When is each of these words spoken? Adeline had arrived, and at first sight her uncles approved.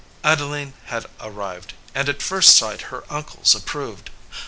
Adeline 0.23 0.73
had 0.85 1.05
arrived, 1.19 1.75
and 1.93 2.09
at 2.09 2.23
first 2.23 2.55
sight 2.55 2.81
her 2.89 3.03
uncles 3.13 3.53
approved. 3.53 4.09